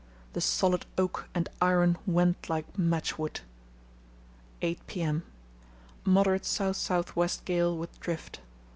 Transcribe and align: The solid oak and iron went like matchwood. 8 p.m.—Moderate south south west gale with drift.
The 0.33 0.41
solid 0.41 0.87
oak 0.97 1.29
and 1.35 1.47
iron 1.61 1.95
went 2.07 2.49
like 2.49 2.65
matchwood. 2.75 3.41
8 4.63 4.79
p.m.—Moderate 4.87 6.43
south 6.43 6.77
south 6.77 7.15
west 7.15 7.45
gale 7.45 7.77
with 7.77 7.99
drift. 7.99 8.39